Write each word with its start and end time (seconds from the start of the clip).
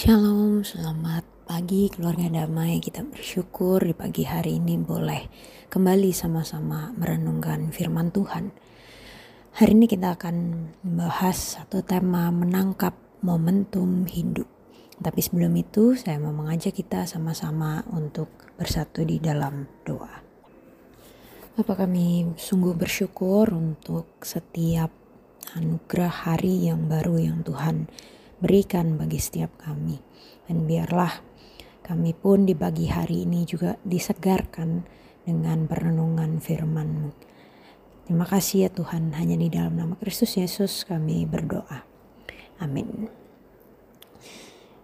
Shalom, 0.00 0.64
selamat 0.64 1.28
pagi 1.44 1.92
keluarga 1.92 2.24
damai. 2.32 2.80
Kita 2.80 3.04
bersyukur 3.04 3.84
di 3.84 3.92
pagi 3.92 4.24
hari 4.24 4.56
ini 4.56 4.80
boleh 4.80 5.28
kembali 5.68 6.08
sama-sama 6.16 6.88
merenungkan 6.96 7.68
firman 7.68 8.08
Tuhan. 8.08 8.48
Hari 9.60 9.76
ini 9.76 9.84
kita 9.84 10.16
akan 10.16 10.36
membahas 10.80 11.60
satu 11.60 11.84
tema 11.84 12.32
menangkap 12.32 12.96
momentum 13.20 14.08
hidup. 14.08 14.48
Tapi 15.04 15.20
sebelum 15.20 15.52
itu 15.60 15.92
saya 15.92 16.16
mau 16.16 16.32
mengajak 16.32 16.80
kita 16.80 17.04
sama-sama 17.04 17.84
untuk 17.92 18.32
bersatu 18.56 19.04
di 19.04 19.20
dalam 19.20 19.68
doa. 19.84 20.24
Bapak 21.60 21.84
kami 21.84 22.40
sungguh 22.40 22.72
bersyukur 22.72 23.52
untuk 23.52 24.16
setiap 24.24 24.88
anugerah 25.60 26.24
hari 26.24 26.72
yang 26.72 26.88
baru 26.88 27.20
yang 27.20 27.44
Tuhan 27.44 27.84
berikan 28.40 28.96
bagi 28.96 29.20
setiap 29.20 29.54
kami. 29.60 30.00
Dan 30.48 30.66
biarlah 30.66 31.20
kami 31.84 32.16
pun 32.16 32.48
di 32.48 32.56
pagi 32.56 32.88
hari 32.90 33.28
ini 33.28 33.46
juga 33.46 33.76
disegarkan 33.86 34.82
dengan 35.22 35.68
perenungan 35.68 36.40
firman-Mu. 36.42 37.10
Terima 38.10 38.26
kasih 38.26 38.66
ya 38.66 38.70
Tuhan, 38.74 39.14
hanya 39.14 39.38
di 39.38 39.46
dalam 39.46 39.78
nama 39.78 39.94
Kristus 39.94 40.34
Yesus 40.34 40.82
kami 40.82 41.22
berdoa. 41.30 41.86
Amin. 42.58 43.06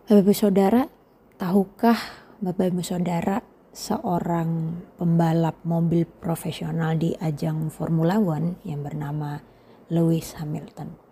Bapak 0.07 0.23
Ibu 0.23 0.31
Saudara, 0.31 0.87
tahukah 1.35 1.99
Bapak 2.39 2.71
Ibu 2.71 2.87
Saudara 2.87 3.43
seorang 3.75 4.79
pembalap 4.95 5.59
mobil 5.67 6.07
profesional 6.07 6.95
di 6.95 7.19
ajang 7.19 7.69
Formula 7.75 8.23
One 8.23 8.63
yang 8.63 8.87
bernama 8.87 9.43
Lewis 9.91 10.39
Hamilton? 10.39 11.06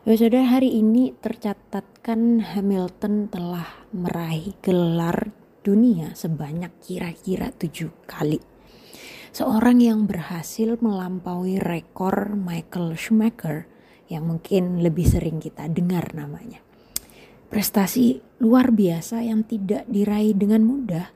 Ya 0.00 0.16
saudara 0.16 0.56
hari 0.56 0.80
ini 0.80 1.12
tercatatkan 1.12 2.40
Hamilton 2.40 3.28
telah 3.28 3.84
meraih 3.92 4.56
gelar 4.64 5.28
dunia 5.60 6.16
sebanyak 6.16 6.72
kira-kira 6.80 7.52
tujuh 7.52 7.92
kali. 8.08 8.40
Seorang 9.36 9.76
yang 9.84 10.08
berhasil 10.08 10.80
melampaui 10.80 11.60
rekor 11.60 12.32
Michael 12.32 12.96
Schumacher 12.96 13.68
yang 14.08 14.24
mungkin 14.24 14.80
lebih 14.80 15.04
sering 15.04 15.36
kita 15.36 15.68
dengar 15.68 16.16
namanya. 16.16 16.64
Prestasi 17.52 18.24
luar 18.40 18.72
biasa 18.72 19.20
yang 19.20 19.44
tidak 19.44 19.84
diraih 19.84 20.32
dengan 20.32 20.64
mudah. 20.64 21.12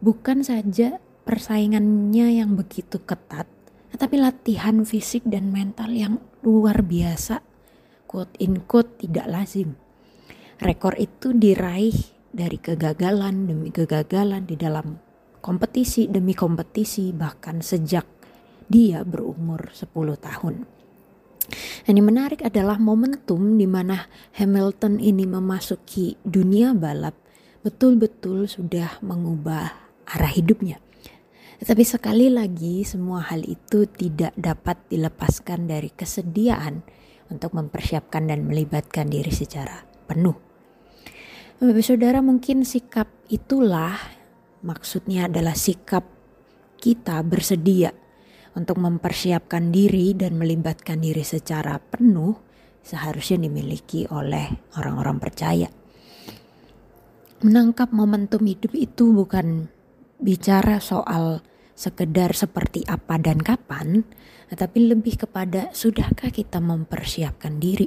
Bukan 0.00 0.40
saja 0.40 0.96
persaingannya 1.28 2.40
yang 2.40 2.56
begitu 2.56 3.04
ketat, 3.04 3.44
tetapi 3.92 4.16
latihan 4.16 4.80
fisik 4.88 5.28
dan 5.28 5.52
mental 5.52 5.92
yang 5.92 6.24
luar 6.40 6.80
biasa 6.80 7.47
quote 8.08 8.32
in 8.40 8.64
quote 8.64 9.04
tidak 9.04 9.28
lazim. 9.28 9.76
Rekor 10.58 10.96
itu 10.96 11.36
diraih 11.36 11.94
dari 12.32 12.56
kegagalan 12.56 13.44
demi 13.44 13.68
kegagalan 13.68 14.48
di 14.48 14.56
dalam 14.56 14.96
kompetisi 15.44 16.10
demi 16.10 16.32
kompetisi 16.32 17.12
bahkan 17.12 17.60
sejak 17.60 18.08
dia 18.66 19.04
berumur 19.04 19.70
10 19.70 19.92
tahun. 20.18 20.54
Dan 21.88 21.96
yang 21.96 22.08
menarik 22.12 22.44
adalah 22.44 22.76
momentum 22.76 23.56
di 23.56 23.64
mana 23.64 24.04
Hamilton 24.36 25.00
ini 25.00 25.24
memasuki 25.24 26.20
dunia 26.20 26.76
balap 26.76 27.16
betul-betul 27.64 28.44
sudah 28.44 29.00
mengubah 29.00 29.72
arah 30.04 30.32
hidupnya. 30.32 30.76
Tetapi 31.58 31.82
sekali 31.82 32.28
lagi 32.30 32.84
semua 32.84 33.24
hal 33.32 33.42
itu 33.42 33.88
tidak 33.88 34.36
dapat 34.36 34.78
dilepaskan 34.92 35.66
dari 35.66 35.90
kesediaan 35.90 36.84
untuk 37.28 37.56
mempersiapkan 37.56 38.28
dan 38.28 38.44
melibatkan 38.48 39.08
diri 39.08 39.32
secara 39.32 39.84
penuh. 40.08 40.36
Bapak 41.58 41.82
saudara 41.82 42.22
mungkin 42.22 42.62
sikap 42.62 43.10
itulah 43.26 43.98
maksudnya 44.62 45.26
adalah 45.26 45.58
sikap 45.58 46.06
kita 46.78 47.18
bersedia 47.26 47.90
untuk 48.54 48.78
mempersiapkan 48.78 49.74
diri 49.74 50.14
dan 50.14 50.38
melibatkan 50.38 51.02
diri 51.02 51.26
secara 51.26 51.78
penuh 51.82 52.34
seharusnya 52.82 53.44
dimiliki 53.46 54.06
oleh 54.08 54.48
orang-orang 54.78 55.18
percaya. 55.18 55.68
Menangkap 57.42 57.94
momentum 57.94 58.42
hidup 58.46 58.74
itu 58.74 59.14
bukan 59.14 59.70
bicara 60.18 60.82
soal 60.82 61.42
sekedar 61.78 62.34
seperti 62.34 62.82
apa 62.90 63.22
dan 63.22 63.38
kapan, 63.38 64.02
tetapi 64.50 64.90
lebih 64.90 65.14
kepada 65.22 65.70
sudahkah 65.70 66.34
kita 66.34 66.58
mempersiapkan 66.58 67.62
diri. 67.62 67.86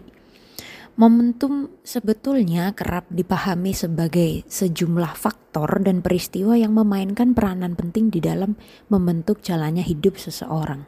Momentum 0.95 1.71
sebetulnya 1.83 2.71
kerap 2.71 3.07
dipahami 3.11 3.75
sebagai 3.75 4.47
sejumlah 4.47 5.15
faktor 5.15 5.83
dan 5.83 5.99
peristiwa 5.99 6.55
yang 6.55 6.71
memainkan 6.71 7.35
peranan 7.35 7.75
penting 7.75 8.11
di 8.11 8.23
dalam 8.23 8.55
membentuk 8.87 9.43
jalannya 9.43 9.83
hidup 9.83 10.19
seseorang. 10.19 10.87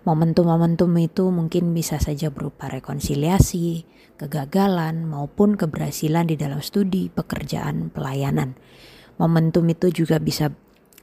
Momentum-momentum 0.00 0.88
itu 0.96 1.28
mungkin 1.28 1.76
bisa 1.76 2.00
saja 2.00 2.32
berupa 2.32 2.72
rekonsiliasi, 2.72 3.84
kegagalan, 4.16 5.04
maupun 5.04 5.60
keberhasilan 5.60 6.24
di 6.24 6.40
dalam 6.40 6.64
studi, 6.64 7.12
pekerjaan, 7.12 7.92
pelayanan. 7.92 8.56
Momentum 9.20 9.68
itu 9.68 9.92
juga 9.92 10.16
bisa 10.16 10.48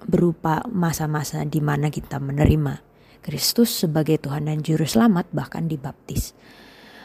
berupa 0.05 0.61
masa-masa 0.69 1.41
di 1.47 1.63
mana 1.63 1.89
kita 1.89 2.21
menerima 2.21 2.83
Kristus 3.23 3.73
sebagai 3.73 4.21
Tuhan 4.21 4.51
dan 4.51 4.61
Juru 4.61 4.85
Selamat 4.85 5.27
bahkan 5.33 5.65
dibaptis. 5.65 6.37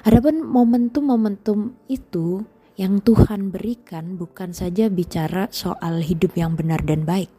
Adapun 0.02 0.42
momentum-momentum 0.42 1.78
itu 1.86 2.42
yang 2.74 2.98
Tuhan 3.04 3.54
berikan 3.54 4.18
bukan 4.18 4.50
saja 4.50 4.90
bicara 4.90 5.46
soal 5.54 6.02
hidup 6.02 6.34
yang 6.34 6.58
benar 6.58 6.82
dan 6.82 7.06
baik, 7.06 7.30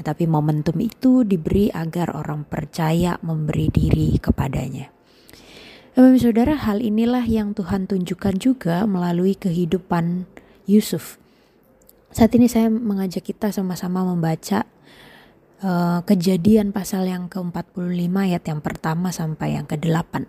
tetapi 0.00 0.26
momentum 0.26 0.80
itu 0.80 1.22
diberi 1.22 1.70
agar 1.70 2.10
orang 2.16 2.48
percaya 2.48 3.20
memberi 3.22 3.70
diri 3.70 4.16
kepadanya. 4.18 4.90
Bapak 5.94 6.18
saudara, 6.22 6.54
hal 6.56 6.80
inilah 6.80 7.26
yang 7.28 7.52
Tuhan 7.52 7.84
tunjukkan 7.84 8.40
juga 8.40 8.88
melalui 8.88 9.36
kehidupan 9.36 10.24
Yusuf. 10.64 11.19
Saat 12.10 12.34
ini 12.34 12.50
saya 12.50 12.66
mengajak 12.66 13.22
kita 13.22 13.54
sama-sama 13.54 14.02
membaca 14.02 14.66
uh, 15.62 16.02
kejadian 16.02 16.74
pasal 16.74 17.06
yang 17.06 17.30
ke-45 17.30 18.10
ayat 18.10 18.42
yang 18.50 18.58
pertama 18.58 19.14
sampai 19.14 19.54
yang 19.54 19.70
ke-8. 19.70 20.26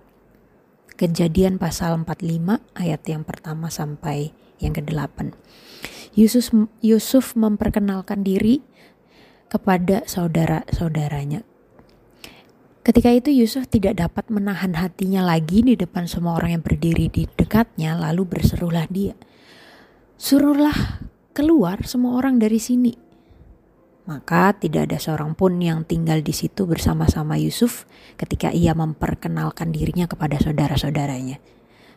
Kejadian 0.94 1.58
pasal 1.58 1.97
45 2.06 2.62
ayat 2.78 3.02
yang 3.09 3.25
pertama 3.25 3.74
sampai 3.74 4.30
yang 4.62 4.78
ke-8. 4.78 5.34
Yusuf, 6.14 6.53
Yusuf 6.86 7.34
memperkenalkan 7.34 8.22
diri 8.22 8.62
kepada 9.50 10.06
saudara-saudaranya. 10.06 11.42
Ketika 12.86 13.09
itu 13.09 13.34
Yusuf 13.34 13.66
tidak 13.66 13.98
dapat 13.98 14.30
menahan 14.30 14.78
hatinya 14.78 15.25
lagi 15.25 15.66
di 15.66 15.74
depan 15.74 16.06
semua 16.06 16.38
orang 16.38 16.62
yang 16.62 16.63
berdiri 16.66 17.09
di 17.09 17.25
dekatnya 17.25 17.98
lalu 17.98 18.38
berserulah 18.38 18.86
dia. 18.90 19.18
Suruhlah 20.22 21.09
keluar 21.31 21.84
semua 21.88 22.19
orang 22.19 22.38
dari 22.40 22.59
sini 22.59 23.12
maka 24.12 24.58
tidak 24.58 24.90
ada 24.90 24.97
seorang 24.97 25.38
pun 25.38 25.62
yang 25.62 25.86
tinggal 25.86 26.25
di 26.25 26.34
situ 26.34 26.66
bersama-sama 26.66 27.38
Yusuf 27.38 27.86
ketika 28.18 28.50
ia 28.50 28.74
memperkenalkan 28.74 29.69
dirinya 29.69 30.09
kepada 30.09 30.42
saudara-saudaranya. 30.42 31.38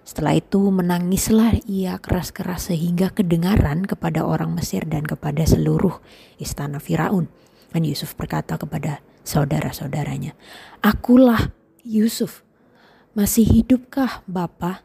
Setelah 0.05 0.37
itu 0.37 0.61
menangislah 0.69 1.65
ia 1.65 1.97
keras-keras 1.97 2.69
sehingga 2.69 3.09
kedengaran 3.09 3.89
kepada 3.89 4.21
orang 4.21 4.53
Mesir 4.53 4.85
dan 4.85 5.09
kepada 5.09 5.49
seluruh 5.49 5.99
istana 6.37 6.77
Firaun. 6.77 7.33
Dan 7.73 7.83
Yusuf 7.89 8.13
berkata 8.15 8.61
kepada 8.61 9.01
saudara-saudaranya, 9.25 10.37
Akulah 10.85 11.57
Yusuf, 11.83 12.45
masih 13.17 13.49
hidupkah 13.49 14.21
Bapa? 14.29 14.85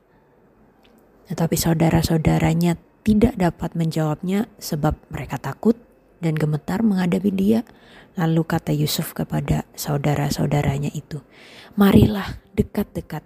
Tetapi 1.28 1.56
saudara-saudaranya 1.60 2.80
tidak 3.10 3.42
dapat 3.42 3.74
menjawabnya 3.74 4.46
sebab 4.62 4.94
mereka 5.10 5.42
takut 5.42 5.74
dan 6.22 6.38
gemetar 6.38 6.86
menghadapi 6.86 7.34
dia. 7.34 7.66
Lalu 8.14 8.46
kata 8.46 8.70
Yusuf 8.70 9.18
kepada 9.18 9.66
saudara-saudaranya 9.74 10.94
itu, 10.94 11.26
"Marilah 11.74 12.38
dekat-dekat." 12.54 13.26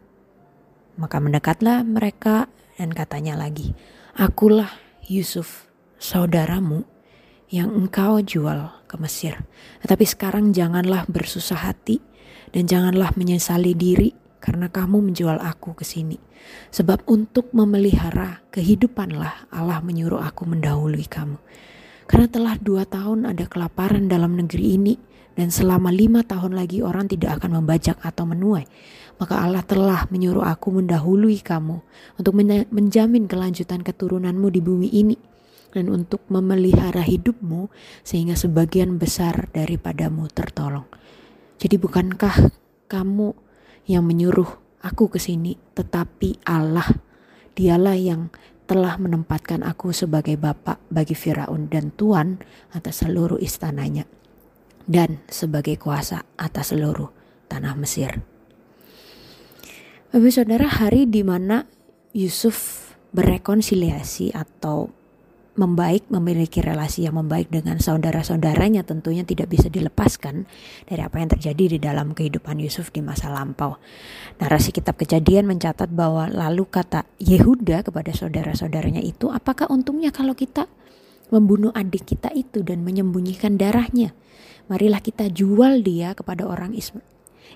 Maka 0.96 1.20
mendekatlah 1.20 1.84
mereka 1.84 2.48
dan 2.80 2.96
katanya 2.96 3.36
lagi, 3.36 3.76
"Akulah 4.16 4.72
Yusuf, 5.12 5.68
saudaramu 6.00 6.88
yang 7.52 7.76
engkau 7.76 8.24
jual 8.24 8.72
ke 8.88 8.96
Mesir. 9.04 9.44
Tetapi 9.84 10.06
sekarang 10.08 10.56
janganlah 10.56 11.04
bersusah 11.12 11.60
hati 11.60 12.00
dan 12.56 12.72
janganlah 12.72 13.12
menyesali 13.20 13.76
diri 13.76 14.23
karena 14.44 14.68
kamu 14.68 15.00
menjual 15.08 15.40
aku 15.40 15.72
ke 15.72 15.88
sini. 15.88 16.20
Sebab 16.76 17.08
untuk 17.08 17.56
memelihara 17.56 18.44
kehidupanlah 18.52 19.48
Allah 19.56 19.80
menyuruh 19.80 20.20
aku 20.20 20.44
mendahului 20.44 21.08
kamu. 21.08 21.40
Karena 22.04 22.28
telah 22.28 22.60
dua 22.60 22.84
tahun 22.84 23.24
ada 23.24 23.48
kelaparan 23.48 24.12
dalam 24.12 24.36
negeri 24.36 24.76
ini 24.76 25.00
dan 25.40 25.48
selama 25.48 25.88
lima 25.96 26.28
tahun 26.28 26.60
lagi 26.60 26.84
orang 26.84 27.08
tidak 27.08 27.40
akan 27.40 27.64
membajak 27.64 27.96
atau 28.04 28.28
menuai. 28.28 28.68
Maka 29.16 29.40
Allah 29.40 29.64
telah 29.64 30.04
menyuruh 30.12 30.44
aku 30.44 30.76
mendahului 30.76 31.40
kamu 31.40 31.80
untuk 32.20 32.36
menjamin 32.76 33.24
kelanjutan 33.32 33.80
keturunanmu 33.80 34.52
di 34.52 34.60
bumi 34.60 34.92
ini. 34.92 35.18
dan 35.74 35.90
untuk 35.90 36.22
memelihara 36.30 37.02
hidupmu 37.02 37.66
sehingga 38.06 38.38
sebagian 38.38 39.02
besar 39.02 39.50
daripadamu 39.50 40.30
tertolong. 40.30 40.86
Jadi 41.58 41.82
bukankah 41.82 42.54
kamu 42.86 43.34
yang 43.90 44.04
menyuruh 44.08 44.48
aku 44.84 45.12
ke 45.12 45.20
sini, 45.20 45.56
tetapi 45.76 46.44
Allah, 46.48 46.88
dialah 47.56 47.96
yang 47.96 48.32
telah 48.64 48.96
menempatkan 48.96 49.62
aku 49.62 49.92
sebagai 49.92 50.40
bapak 50.40 50.80
bagi 50.88 51.14
Firaun 51.14 51.68
dan 51.68 51.92
tuan 51.94 52.40
atas 52.72 53.04
seluruh 53.04 53.38
istananya 53.38 54.08
dan 54.88 55.20
sebagai 55.28 55.76
kuasa 55.80 56.24
atas 56.40 56.72
seluruh 56.72 57.12
tanah 57.52 57.76
Mesir. 57.76 58.24
Bapak 60.14 60.32
saudara, 60.32 60.70
hari 60.70 61.10
di 61.10 61.26
mana 61.26 61.66
Yusuf 62.14 62.90
berekonsiliasi 63.12 64.32
atau 64.34 64.94
membaik, 65.54 66.10
memiliki 66.10 66.66
relasi 66.66 67.06
yang 67.06 67.22
membaik 67.22 67.54
dengan 67.54 67.78
saudara-saudaranya 67.78 68.82
tentunya 68.82 69.22
tidak 69.22 69.54
bisa 69.54 69.70
dilepaskan 69.70 70.50
dari 70.90 71.02
apa 71.06 71.22
yang 71.22 71.30
terjadi 71.30 71.78
di 71.78 71.80
dalam 71.80 72.18
kehidupan 72.18 72.58
Yusuf 72.58 72.90
di 72.90 73.06
masa 73.06 73.30
lampau. 73.30 73.78
Narasi 74.42 74.74
kitab 74.74 74.98
kejadian 74.98 75.46
mencatat 75.46 75.94
bahwa 75.94 76.26
lalu 76.26 76.66
kata 76.66 77.06
Yehuda 77.22 77.86
kepada 77.86 78.10
saudara-saudaranya 78.10 79.06
itu, 79.06 79.30
apakah 79.30 79.70
untungnya 79.70 80.10
kalau 80.10 80.34
kita 80.34 80.66
membunuh 81.30 81.70
adik 81.78 82.10
kita 82.10 82.34
itu 82.34 82.66
dan 82.66 82.82
menyembunyikan 82.82 83.54
darahnya? 83.54 84.18
Marilah 84.74 85.06
kita 85.06 85.30
jual 85.30 85.86
dia 85.86 86.18
kepada 86.18 86.50
orang 86.50 86.74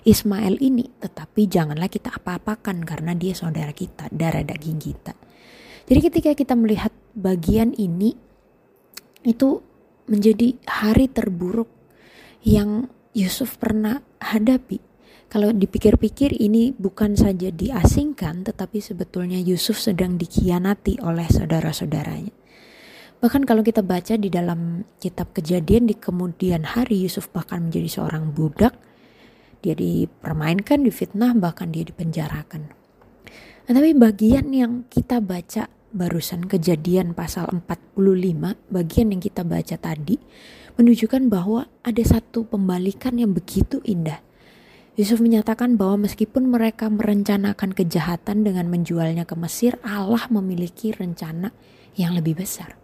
Ismail 0.06 0.54
ini, 0.62 0.86
tetapi 1.02 1.50
janganlah 1.50 1.90
kita 1.90 2.14
apa-apakan 2.14 2.86
karena 2.86 3.18
dia 3.18 3.34
saudara 3.34 3.74
kita, 3.74 4.06
darah 4.14 4.46
daging 4.46 4.78
kita. 4.78 5.18
Jadi 5.88 6.00
ketika 6.04 6.30
kita 6.36 6.52
melihat 6.52 6.92
bagian 7.18 7.74
ini 7.74 8.14
itu 9.26 9.58
menjadi 10.06 10.54
hari 10.64 11.10
terburuk 11.10 11.66
yang 12.46 12.86
Yusuf 13.12 13.58
pernah 13.58 14.00
hadapi. 14.22 14.78
Kalau 15.28 15.52
dipikir-pikir 15.52 16.32
ini 16.40 16.72
bukan 16.72 17.12
saja 17.12 17.52
diasingkan 17.52 18.48
tetapi 18.48 18.80
sebetulnya 18.80 19.36
Yusuf 19.36 19.76
sedang 19.76 20.16
dikhianati 20.16 21.04
oleh 21.04 21.28
saudara-saudaranya. 21.28 22.32
Bahkan 23.18 23.44
kalau 23.44 23.66
kita 23.66 23.82
baca 23.82 24.14
di 24.14 24.30
dalam 24.30 24.86
kitab 25.02 25.34
kejadian 25.34 25.90
di 25.90 25.98
kemudian 25.98 26.62
hari 26.62 27.02
Yusuf 27.02 27.28
bahkan 27.34 27.66
menjadi 27.68 28.00
seorang 28.00 28.30
budak. 28.30 28.78
Dia 29.58 29.74
dipermainkan, 29.74 30.86
difitnah, 30.86 31.34
bahkan 31.34 31.74
dia 31.74 31.82
dipenjarakan. 31.82 32.70
Nah, 33.66 33.72
tapi 33.74 33.90
bagian 33.98 34.54
yang 34.54 34.86
kita 34.86 35.18
baca 35.18 35.66
barusan 35.94 36.44
kejadian 36.44 37.16
pasal 37.16 37.48
45 37.48 37.96
bagian 38.68 39.08
yang 39.12 39.22
kita 39.22 39.42
baca 39.42 39.76
tadi 39.80 40.20
menunjukkan 40.78 41.26
bahwa 41.26 41.66
ada 41.82 42.02
satu 42.04 42.46
pembalikan 42.46 43.18
yang 43.18 43.34
begitu 43.34 43.82
indah. 43.82 44.22
Yusuf 44.98 45.22
menyatakan 45.22 45.78
bahwa 45.78 46.10
meskipun 46.10 46.50
mereka 46.50 46.90
merencanakan 46.90 47.70
kejahatan 47.70 48.42
dengan 48.42 48.66
menjualnya 48.66 49.22
ke 49.22 49.38
Mesir, 49.38 49.78
Allah 49.86 50.26
memiliki 50.26 50.90
rencana 50.90 51.54
yang 51.94 52.18
lebih 52.18 52.38
besar. 52.42 52.74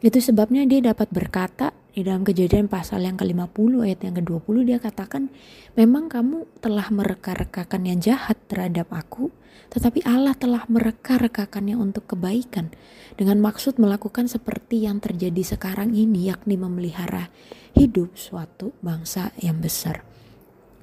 Itu 0.00 0.20
sebabnya 0.20 0.64
dia 0.64 0.80
dapat 0.80 1.12
berkata 1.12 1.72
di 1.94 2.02
dalam 2.02 2.26
kejadian 2.26 2.66
pasal 2.66 3.06
yang 3.06 3.14
ke-50 3.14 3.86
ayat 3.86 4.00
yang 4.02 4.14
ke-20 4.18 4.56
dia 4.66 4.78
katakan, 4.82 5.30
memang 5.78 6.10
kamu 6.10 6.42
telah 6.58 6.90
mereka-rekakan 6.90 7.86
yang 7.86 8.02
jahat 8.02 8.34
terhadap 8.50 8.90
aku, 8.90 9.30
tetapi 9.70 10.02
Allah 10.02 10.34
telah 10.34 10.66
mereka-rekakannya 10.66 11.78
untuk 11.78 12.10
kebaikan 12.10 12.74
dengan 13.14 13.38
maksud 13.38 13.78
melakukan 13.78 14.26
seperti 14.26 14.90
yang 14.90 14.98
terjadi 14.98 15.54
sekarang 15.54 15.94
ini 15.94 16.34
yakni 16.34 16.58
memelihara 16.58 17.30
hidup 17.78 18.18
suatu 18.18 18.74
bangsa 18.82 19.30
yang 19.38 19.62
besar. 19.62 20.02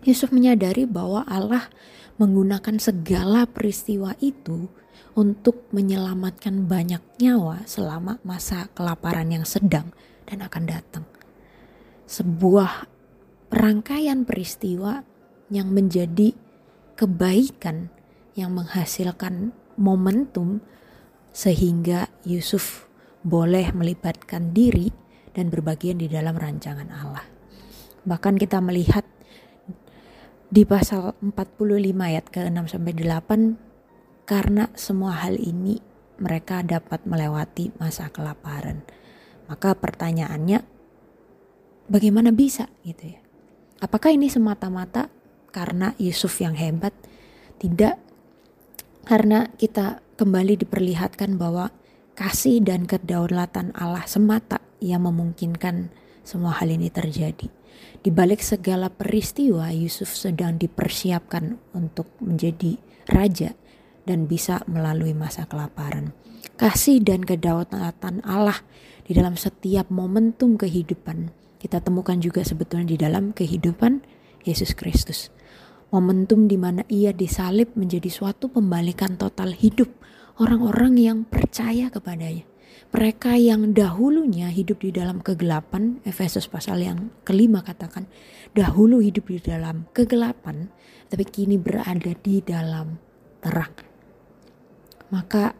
Yusuf 0.08 0.32
menyadari 0.32 0.88
bahwa 0.88 1.28
Allah 1.28 1.68
menggunakan 2.16 2.80
segala 2.80 3.44
peristiwa 3.52 4.16
itu 4.24 4.72
untuk 5.14 5.68
menyelamatkan 5.76 6.66
banyak 6.66 7.04
nyawa 7.20 7.68
selama 7.68 8.18
masa 8.24 8.72
kelaparan 8.72 9.32
yang 9.32 9.44
sedang 9.44 9.92
dan 10.28 10.44
akan 10.46 10.64
datang. 10.68 11.06
Sebuah 12.08 12.88
rangkaian 13.52 14.24
peristiwa 14.24 15.04
yang 15.52 15.76
menjadi 15.76 16.32
kebaikan 16.96 17.92
yang 18.40 18.56
menghasilkan 18.56 19.52
momentum 19.76 20.64
sehingga 21.36 22.08
Yusuf 22.24 22.88
boleh 23.24 23.72
melibatkan 23.76 24.56
diri 24.56 24.92
dan 25.32 25.52
berbagian 25.52 26.00
di 26.00 26.08
dalam 26.12 26.36
rancangan 26.36 26.88
Allah. 26.92 27.24
Bahkan 28.04 28.36
kita 28.40 28.60
melihat 28.60 29.06
di 30.52 30.68
pasal 30.68 31.16
45 31.24 31.32
ayat 31.96 32.26
ke-6 32.28 32.76
sampai 32.76 32.92
8 32.92 33.71
karena 34.32 34.72
semua 34.80 35.20
hal 35.28 35.36
ini 35.36 35.84
mereka 36.16 36.64
dapat 36.64 37.04
melewati 37.04 37.76
masa 37.76 38.08
kelaparan. 38.08 38.80
Maka 39.52 39.76
pertanyaannya 39.76 40.64
bagaimana 41.92 42.32
bisa 42.32 42.72
gitu 42.88 43.12
ya? 43.12 43.20
Apakah 43.84 44.16
ini 44.16 44.32
semata-mata 44.32 45.12
karena 45.52 45.92
Yusuf 46.00 46.40
yang 46.40 46.56
hebat? 46.56 46.96
Tidak 47.60 48.00
karena 49.04 49.52
kita 49.60 50.00
kembali 50.16 50.64
diperlihatkan 50.64 51.36
bahwa 51.36 51.76
kasih 52.16 52.64
dan 52.64 52.88
kedaulatan 52.88 53.76
Allah 53.76 54.08
semata 54.08 54.64
yang 54.80 55.04
memungkinkan 55.12 55.92
semua 56.24 56.56
hal 56.56 56.72
ini 56.72 56.88
terjadi. 56.88 57.52
Di 58.00 58.10
balik 58.14 58.40
segala 58.40 58.88
peristiwa, 58.88 59.76
Yusuf 59.76 60.16
sedang 60.16 60.56
dipersiapkan 60.56 61.60
untuk 61.76 62.08
menjadi 62.24 62.80
raja 63.12 63.60
dan 64.06 64.26
bisa 64.26 64.66
melalui 64.66 65.14
masa 65.14 65.46
kelaparan. 65.46 66.14
Kasih 66.58 67.02
dan 67.02 67.26
kedaulatan 67.26 68.22
Allah 68.26 68.62
di 69.06 69.18
dalam 69.18 69.38
setiap 69.38 69.90
momentum 69.90 70.58
kehidupan 70.58 71.34
kita 71.62 71.78
temukan 71.78 72.18
juga 72.18 72.42
sebetulnya 72.42 72.88
di 72.90 72.98
dalam 72.98 73.38
kehidupan 73.38 74.02
Yesus 74.42 74.74
Kristus 74.74 75.30
momentum 75.92 76.48
di 76.48 76.56
mana 76.56 76.88
ia 76.88 77.12
disalib 77.12 77.76
menjadi 77.76 78.08
suatu 78.08 78.48
pembalikan 78.48 79.20
total 79.20 79.52
hidup 79.52 79.92
orang-orang 80.40 80.96
yang 80.98 81.18
percaya 81.28 81.92
kepadanya. 81.92 82.48
Mereka 82.92 83.40
yang 83.40 83.72
dahulunya 83.72 84.52
hidup 84.52 84.84
di 84.84 84.92
dalam 84.92 85.24
kegelapan, 85.24 86.04
Efesus 86.04 86.52
pasal 86.52 86.84
yang 86.84 87.08
kelima 87.24 87.64
katakan, 87.64 88.04
dahulu 88.52 89.00
hidup 89.00 89.32
di 89.32 89.40
dalam 89.40 89.88
kegelapan, 89.96 90.68
tapi 91.08 91.24
kini 91.24 91.56
berada 91.56 92.12
di 92.20 92.44
dalam 92.44 93.00
terang. 93.40 93.91
Maka 95.12 95.54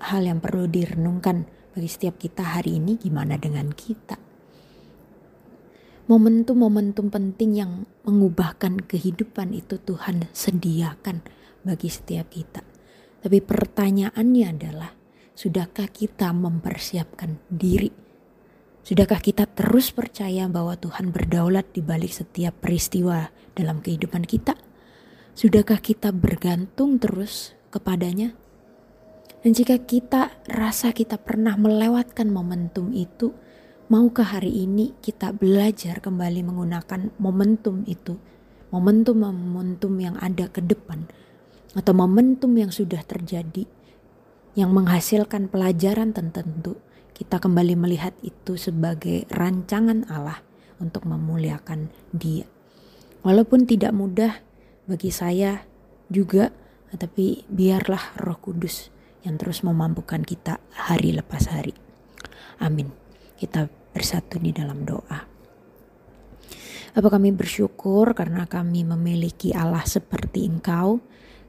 hal 0.00 0.28
yang 0.28 0.44
perlu 0.44 0.68
direnungkan 0.68 1.48
bagi 1.72 1.88
setiap 1.88 2.20
kita 2.20 2.60
hari 2.60 2.76
ini 2.76 3.00
gimana 3.00 3.40
dengan 3.40 3.72
kita? 3.72 4.30
momentum-momentum 6.10 7.06
penting 7.06 7.50
yang 7.54 7.86
mengubahkan 8.02 8.82
kehidupan 8.82 9.54
itu 9.54 9.78
Tuhan 9.78 10.26
sediakan 10.34 11.22
bagi 11.62 11.86
setiap 11.86 12.34
kita. 12.34 12.66
Tapi 13.22 13.38
pertanyaannya 13.38 14.46
adalah, 14.50 14.90
sudahkah 15.38 15.86
kita 15.86 16.34
mempersiapkan 16.34 17.38
diri? 17.46 17.94
Sudahkah 18.82 19.22
kita 19.22 19.46
terus 19.46 19.94
percaya 19.94 20.50
bahwa 20.50 20.74
Tuhan 20.74 21.14
berdaulat 21.14 21.70
di 21.70 21.78
balik 21.78 22.10
setiap 22.10 22.58
peristiwa 22.58 23.30
dalam 23.54 23.78
kehidupan 23.78 24.26
kita? 24.26 24.58
Sudahkah 25.38 25.78
kita 25.78 26.10
bergantung 26.10 26.98
terus 26.98 27.54
kepadanya? 27.70 28.34
Dan 29.40 29.56
jika 29.56 29.80
kita 29.80 30.36
rasa 30.52 30.92
kita 30.92 31.16
pernah 31.16 31.56
melewatkan 31.56 32.28
momentum 32.28 32.92
itu, 32.92 33.32
Maukah 33.90 34.38
hari 34.38 34.54
ini 34.54 34.94
kita 35.02 35.34
belajar 35.34 35.98
kembali 35.98 36.46
menggunakan 36.46 37.10
momentum 37.18 37.82
itu, 37.90 38.22
momentum-momentum 38.70 39.98
yang 39.98 40.14
ada 40.22 40.46
ke 40.46 40.62
depan, 40.62 41.10
atau 41.74 41.90
momentum 41.90 42.54
yang 42.54 42.70
sudah 42.70 43.02
terjadi, 43.02 43.66
yang 44.54 44.70
menghasilkan 44.70 45.50
pelajaran 45.50 46.14
tertentu, 46.14 46.78
kita 47.18 47.42
kembali 47.42 47.74
melihat 47.74 48.14
itu 48.22 48.54
sebagai 48.54 49.26
rancangan 49.26 50.06
Allah 50.06 50.38
untuk 50.78 51.10
memuliakan 51.10 51.90
Dia. 52.14 52.46
Walaupun 53.26 53.66
tidak 53.66 53.90
mudah 53.90 54.38
bagi 54.86 55.10
saya 55.10 55.66
juga, 56.06 56.54
tapi 56.94 57.42
biarlah 57.50 58.22
Roh 58.22 58.38
Kudus 58.38 58.99
yang 59.24 59.36
terus 59.36 59.60
memampukan 59.60 60.24
kita 60.24 60.60
hari 60.72 61.12
lepas 61.12 61.48
hari. 61.52 61.76
Amin. 62.60 62.92
Kita 63.36 63.68
bersatu 63.92 64.36
di 64.40 64.52
dalam 64.52 64.84
doa. 64.84 65.20
Apa 66.90 67.06
kami 67.06 67.30
bersyukur 67.30 68.12
karena 68.18 68.50
kami 68.50 68.82
memiliki 68.82 69.54
Allah 69.54 69.86
seperti 69.86 70.42
Engkau, 70.42 70.98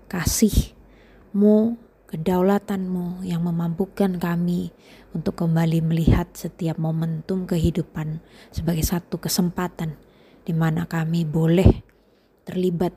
kasihmu, 0.06 1.76
kedaulatanmu 2.06 3.26
yang 3.26 3.42
memampukan 3.42 4.22
kami 4.22 4.70
untuk 5.18 5.42
kembali 5.42 5.82
melihat 5.82 6.30
setiap 6.38 6.78
momentum 6.78 7.50
kehidupan 7.50 8.22
sebagai 8.54 8.86
satu 8.86 9.18
kesempatan 9.18 9.98
di 10.46 10.54
mana 10.54 10.86
kami 10.86 11.26
boleh 11.26 11.82
terlibat 12.46 12.94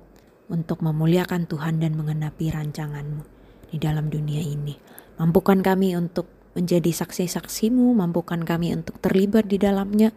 untuk 0.53 0.85
memuliakan 0.85 1.49
Tuhan 1.49 1.81
dan 1.81 1.97
mengenapi 1.97 2.53
rancanganmu 2.53 3.34
di 3.75 3.83
dalam 3.83 4.07
dunia 4.07 4.39
ini. 4.39 4.79
Mampukan 5.19 5.59
kami 5.59 5.99
untuk 5.99 6.31
menjadi 6.55 6.95
saksi-saksimu, 6.95 7.99
mampukan 7.99 8.47
kami 8.47 8.71
untuk 8.71 9.03
terlibat 9.03 9.51
di 9.51 9.59
dalamnya, 9.59 10.15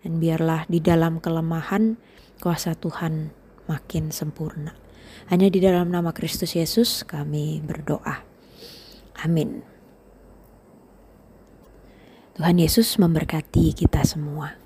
dan 0.00 0.16
biarlah 0.16 0.64
di 0.72 0.80
dalam 0.80 1.20
kelemahan 1.20 2.00
kuasa 2.40 2.72
Tuhan 2.72 3.28
makin 3.68 4.08
sempurna. 4.08 4.72
Hanya 5.28 5.52
di 5.52 5.60
dalam 5.60 5.92
nama 5.92 6.16
Kristus 6.16 6.56
Yesus 6.56 7.04
kami 7.04 7.60
berdoa. 7.60 8.24
Amin. 9.20 9.60
Tuhan 12.34 12.56
Yesus 12.58 12.96
memberkati 12.98 13.76
kita 13.76 14.02
semua. 14.02 14.63